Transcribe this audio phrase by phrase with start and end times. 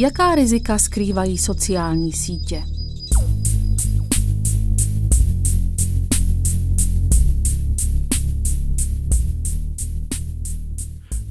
[0.00, 2.77] Jaká rizika skrývají sociální sítě?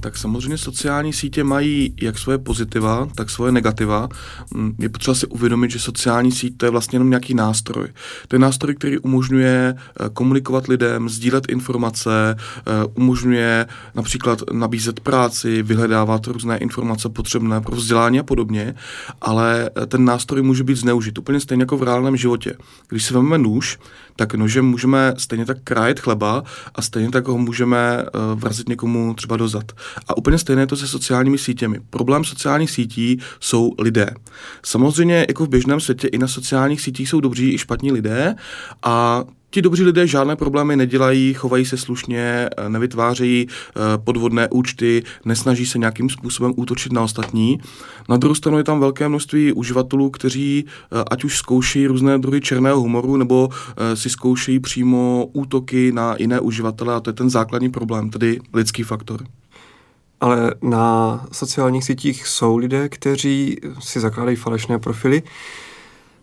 [0.08, 4.10] Tak samozřejmě sociální sítě mají jak svoje pozitiva, tak svoje negativa.
[4.54, 7.88] Mm, je potřeba si uvědomit, že sociální síť to je vlastně jenom nějaký nástroj.
[8.28, 12.62] To je nástroj, který umožňuje eh, komunikovat lidem, sdílet informace, eh,
[12.94, 18.76] umožňuje například nabízet práci, vyhledávat různé informace potřebné pro vzdělání a podobně,
[19.22, 22.54] ale eh, ten nástroj může být zneužit úplně stejně jako v reálném životě.
[22.90, 23.80] Když si vezmeme nůž,
[24.16, 26.44] tak nožem můžeme stejně tak krájet chleba
[26.76, 28.06] a stejně tak ho můžeme
[28.36, 29.72] vrazit někomu třeba do zad.
[30.08, 31.80] A úplně stejné je to se sociálními sítěmi.
[31.90, 34.10] Problém sociálních sítí jsou lidé.
[34.66, 38.36] Samozřejmě jako v běžném světě i na sociálních sítích jsou dobří i špatní lidé
[38.84, 45.66] a Ti dobří lidé žádné problémy nedělají, chovají se slušně, nevytvářejí eh, podvodné účty, nesnaží
[45.66, 47.60] se nějakým způsobem útočit na ostatní.
[48.10, 52.42] Na druhou stranu je tam velké množství uživatelů, kteří eh, ať už zkouší různé druhy
[52.42, 57.30] černého humoru, nebo eh, si zkoušejí přímo útoky na jiné uživatele a to je ten
[57.30, 59.24] základní problém, tedy lidský faktor.
[60.22, 65.24] Ale na sociálních sítích jsou lidé, kteří si zakládají falešné profily,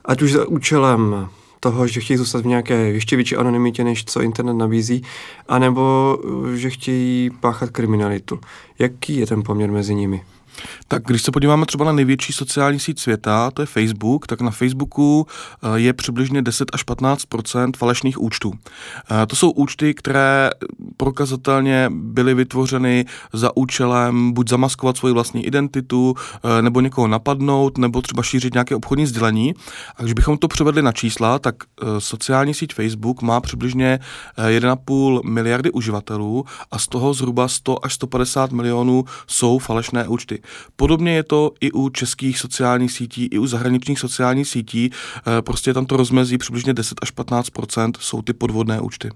[0.05, 1.29] ať už za účelem
[1.61, 5.03] toho, že chtějí zůstat v nějaké ještě větší anonymitě, než co internet nabízí,
[5.49, 6.19] anebo
[6.55, 8.41] že chtějí páchat kriminalitu.
[8.79, 10.23] Jaký je ten poměr mezi nimi?
[10.89, 14.51] Tak když se podíváme třeba na největší sociální síť světa, to je Facebook, tak na
[14.51, 18.53] Facebooku eh, je přibližně 10 až 15% falešných účtů.
[19.11, 20.51] Eh, to jsou účty, které
[20.97, 28.03] prokazatelně byly vytvořeny za účelem buď zamaskovat svoji vlastní identitu, eh, nebo někoho napadnout, nebo
[28.03, 29.55] třeba šířit nějaké obchodní sdělení.
[29.97, 31.55] A když bychom to převedli na čísla, tak
[31.99, 33.99] sociální síť Facebook má přibližně
[34.49, 40.43] 1,5 miliardy uživatelů a z toho zhruba 100 až 150 milionů jsou falešné účty.
[40.77, 44.91] Podobně je to i u českých sociálních sítí, i u zahraničních sociálních sítí.
[44.91, 49.11] Eh, prostě tam to rozmezí přibližně 10 až 15% jsou ty podvodné účty.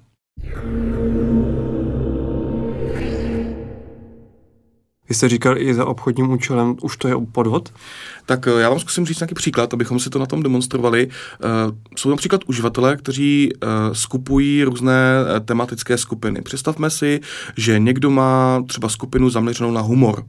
[5.09, 7.73] Vy jste říkal i za obchodním účelem, už to je podvod?
[8.27, 11.09] Tak eh, já vám zkusím říct nějaký příklad, abychom si to na tom demonstrovali.
[11.11, 11.47] Eh,
[11.97, 13.53] jsou například uživatelé, kteří
[13.93, 14.95] skupují různé
[15.45, 16.43] tematické skupiny.
[16.43, 17.21] Představme si,
[17.57, 20.25] že někdo má třeba skupinu zaměřenou na humor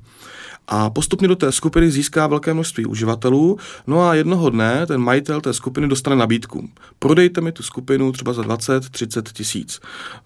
[0.71, 3.57] a postupně do té skupiny získá velké množství uživatelů.
[3.87, 6.69] No a jednoho dne ten majitel té skupiny dostane nabídku.
[6.99, 9.79] Prodejte mi tu skupinu třeba za 20-30 tisíc.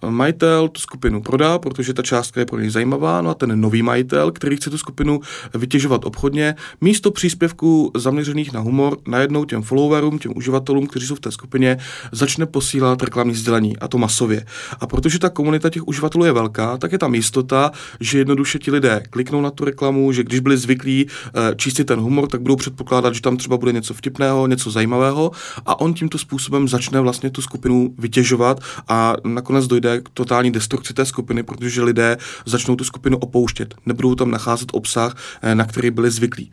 [0.08, 3.82] Majitel tu skupinu prodá, protože ta částka je pro něj zajímavá, no a ten nový
[3.82, 5.20] majitel, který chce tu skupinu
[5.54, 11.20] vytěžovat obchodně, místo příspěvků zaměřených na humor, najednou těm followerům, těm uživatelům, kteří jsou v
[11.20, 11.78] té skupině,
[12.12, 14.46] začne posílat reklamní sdělení, a to masově.
[14.80, 18.70] A protože ta komunita těch uživatelů je velká, tak je tam jistota, že jednoduše ti
[18.70, 22.56] lidé kliknou na tu reklamu, že když byli zvyklí eh, číst ten humor, tak budou
[22.56, 25.30] předpokládat, že tam třeba bude něco vtipného, něco zajímavého
[25.66, 30.94] a on tímto způsobem začne vlastně tu skupinu vytěžovat a nakonec dojde k totální destrukci
[30.94, 35.90] té skupiny, protože lidé začnou tu skupinu opouštět, nebudou tam nacházet obsah, eh, na který
[35.90, 36.50] byli zvyklí.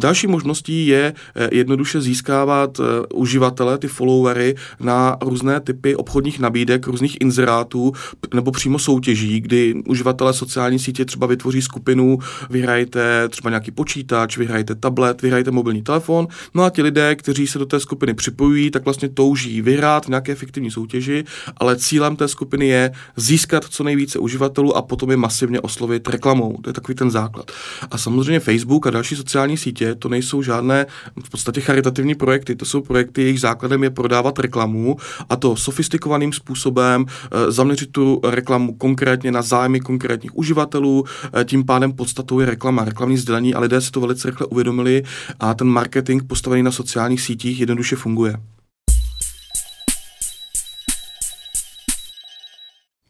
[0.00, 2.80] Další možností je eh, jednoduše získávat
[3.14, 7.92] uživatele, ty followery na různé typy obchodních nabídek, různých inzerátů
[8.34, 12.18] nebo přímo soutěží, kdy uživatelé sociální sítě třeba vytvoří skupinu,
[12.50, 16.28] vyhrajte třeba nějaký počítač, vyhrajete tablet, vyhrajete mobilní telefon.
[16.54, 20.08] No a ti lidé, kteří se do té skupiny připojují, tak vlastně touží vyhrát v
[20.08, 21.24] nějaké efektivní soutěži,
[21.56, 26.58] ale cílem té skupiny je získat co nejvíce uživatelů a potom je masivně oslovit reklamou.
[26.62, 27.50] To je takový ten základ.
[27.90, 30.86] A samozřejmě Facebook a další sociální sítě to nejsou žádné
[31.24, 34.96] v podstatě charitativní projekty, to jsou projekty, jejich základem je prodávat reklamu
[35.28, 41.64] a to sofistikovaným způsobem, eh, zaměřit tu reklamu konkrétně na zájmy konkrétních uživatelů, eh, tím
[41.64, 45.02] pádem podstatou je reklama, reklamní reklamní sdělení a lidé si to velice rychle uvědomili
[45.40, 48.36] a ten marketing postavený na sociálních sítích jednoduše funguje.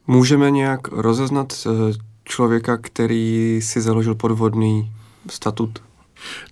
[0.07, 1.93] Můžeme nějak rozeznat eh,
[2.25, 4.93] člověka, který si založil podvodný
[5.31, 5.83] statut?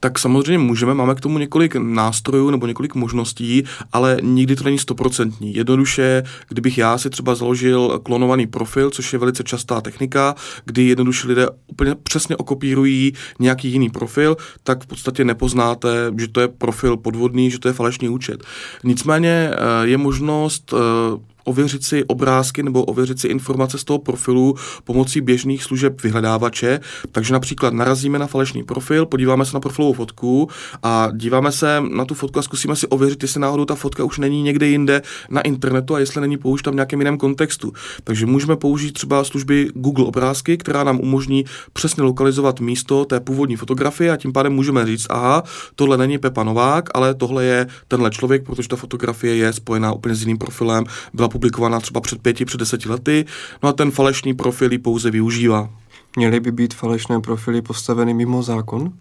[0.00, 4.78] Tak samozřejmě můžeme, máme k tomu několik nástrojů nebo několik možností, ale nikdy to není
[4.78, 5.54] stoprocentní.
[5.54, 10.34] Jednoduše, kdybych já si třeba založil klonovaný profil, což je velice častá technika,
[10.64, 16.40] kdy jednoduše lidé úplně přesně okopírují nějaký jiný profil, tak v podstatě nepoznáte, že to
[16.40, 18.44] je profil podvodný, že to je falešný účet.
[18.84, 24.54] Nicméně eh, je možnost eh, ověřit si obrázky nebo ověřit si informace z toho profilu
[24.84, 26.80] pomocí běžných služeb vyhledávače.
[27.12, 30.48] Takže například narazíme na falešný profil, podíváme se na profilovou fotku
[30.82, 34.18] a díváme se na tu fotku a zkusíme si ověřit, jestli náhodou ta fotka už
[34.18, 37.72] není někde jinde na internetu a jestli není použita v nějakém jiném kontextu.
[38.04, 43.56] Takže můžeme použít třeba služby Google obrázky, která nám umožní přesně lokalizovat místo té původní
[43.56, 45.42] fotografie a tím pádem můžeme říct, aha,
[45.74, 50.14] tohle není Pepa Novák, ale tohle je tenhle člověk, protože ta fotografie je spojená úplně
[50.14, 50.84] s jiným profilem,
[51.14, 53.24] byla publikovaná třeba před pěti, před deseti lety,
[53.62, 55.70] no a ten falešný profil ji pouze využívá.
[56.16, 58.92] Měly by být falešné profily postaveny mimo zákon?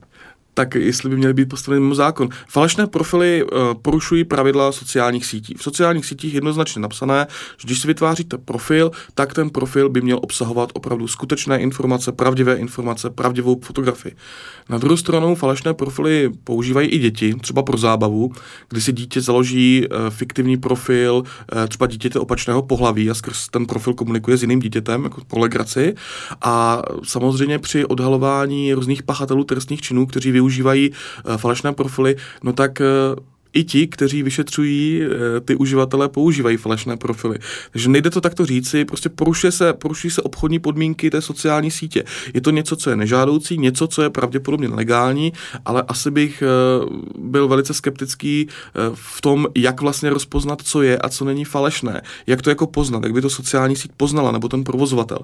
[0.53, 2.29] Tak jestli by měly být postaveny mimo zákon.
[2.49, 5.53] Falešné profily uh, porušují pravidla sociálních sítí.
[5.57, 7.27] V sociálních sítích jednoznačně napsané,
[7.57, 12.55] že když si vytváříte profil, tak ten profil by měl obsahovat opravdu skutečné informace, pravdivé
[12.55, 14.15] informace, pravdivou fotografii.
[14.69, 18.31] Na druhou stranu falešné profily používají i děti, třeba pro zábavu,
[18.69, 23.65] kdy si dítě založí uh, fiktivní profil, uh, třeba dítěte opačného pohlaví a skrz ten
[23.65, 25.95] profil komunikuje s jiným dítětem, jako po legraci.
[26.41, 32.81] A samozřejmě při odhalování různých pachatelů trestných činů, kteří využívají eh, falešné profily, no tak
[32.81, 32.85] eh,
[33.53, 37.37] i ti, kteří vyšetřují eh, ty uživatele, používají falešné profily.
[37.71, 42.03] Takže nejde to takto říci, prostě porušuje se, porušují se obchodní podmínky té sociální sítě.
[42.33, 45.33] Je to něco, co je nežádoucí, něco, co je pravděpodobně legální,
[45.65, 46.85] ale asi bych eh,
[47.17, 52.01] byl velice skeptický eh, v tom, jak vlastně rozpoznat, co je a co není falešné.
[52.27, 55.19] Jak to jako poznat, jak by to sociální síť poznala, nebo ten provozovatel.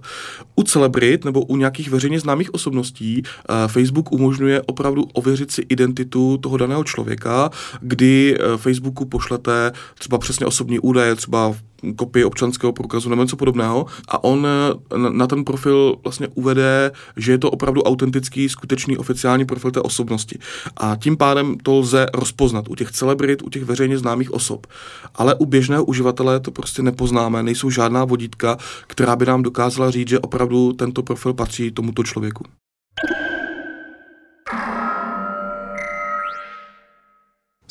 [0.55, 3.23] U celebrit nebo u nějakých veřejně známých osobností
[3.67, 7.49] Facebook umožňuje opravdu ověřit si identitu toho daného člověka,
[7.81, 11.55] kdy Eh, Facebooku pošlete třeba přesně osobní údaje, třeba
[11.95, 17.31] kopii občanského průkazu nebo něco podobného a on eh, na ten profil vlastně uvede, že
[17.31, 20.39] je to opravdu autentický, skutečný oficiální profil té osobnosti.
[20.77, 24.67] A tím pádem to lze rozpoznat u těch celebrit, u těch veřejně známých osob.
[25.15, 30.09] Ale u běžného uživatele to prostě nepoznáme, nejsou žádná vodítka, která by nám dokázala říct,
[30.09, 32.43] že opravdu tento profil patří tomuto člověku.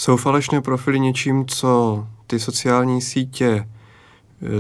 [0.07, 3.69] Jsou falešné profily něčím, co ty sociální sítě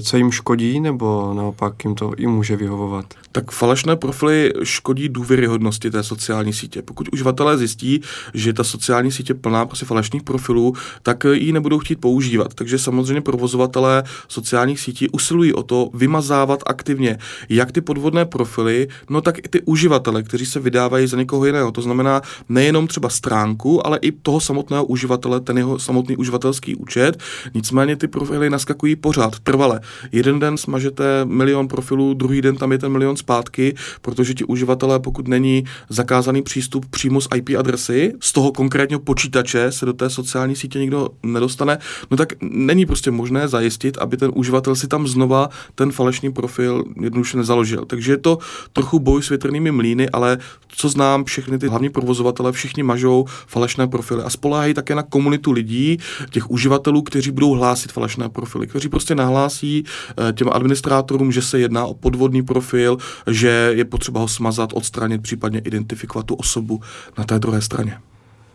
[0.02, 3.14] co jim škodí, nebo naopak jim to i může vyhovovat?
[3.32, 6.82] Tak falešné profily škodí důvěryhodnosti té sociální sítě.
[6.82, 8.00] Pokud uživatelé zjistí,
[8.34, 12.54] že ta sociální sítě plná prostě falešných profilů, tak ji nebudou chtít používat.
[12.54, 17.18] Takže samozřejmě provozovatelé sociálních sítí usilují o to vymazávat aktivně
[17.48, 21.72] jak ty podvodné profily, no tak i ty uživatele, kteří se vydávají za někoho jiného.
[21.72, 27.22] To znamená nejenom třeba stránku, ale i toho samotného uživatele, ten jeho samotný uživatelský účet.
[27.54, 29.80] Nicméně ty profily naskakují pořád, trvalé ale
[30.12, 35.00] jeden den smažete milion profilů, druhý den tam je ten milion zpátky, protože ti uživatelé,
[35.00, 40.10] pokud není zakázaný přístup přímo z IP adresy, z toho konkrétního počítače se do té
[40.10, 41.78] sociální sítě nikdo nedostane,
[42.10, 46.84] no tak není prostě možné zajistit, aby ten uživatel si tam znova ten falešný profil
[47.00, 47.84] jednoduše nezaložil.
[47.84, 48.38] Takže je to
[48.72, 53.86] trochu boj s větrnými mlíny, ale co znám, všechny ty hlavní provozovatele, všichni mažou falešné
[53.86, 55.98] profily a spolehají také na komunitu lidí,
[56.30, 59.84] těch uživatelů, kteří budou hlásit falešné profily, kteří prostě nahlásí hlásí
[60.28, 65.22] eh, těm administrátorům, že se jedná o podvodný profil, že je potřeba ho smazat, odstranit,
[65.22, 66.80] případně identifikovat tu osobu
[67.18, 67.98] na té druhé straně.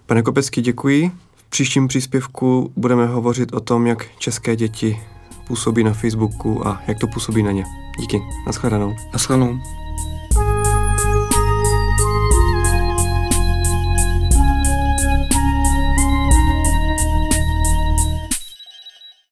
[0.06, 1.12] Pane Kopecký, děkuji.
[1.36, 5.00] V příštím příspěvku budeme hovořit o tom, jak české děti
[5.48, 7.64] působí na Facebooku a jak to působí na ně.
[8.00, 8.22] Díky.
[8.48, 8.96] Naschledanou.
[9.14, 9.60] Naschledanou.